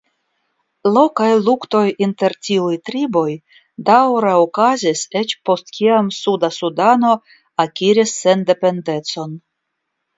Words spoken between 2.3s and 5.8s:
tiuj triboj daŭre okazis eĉ post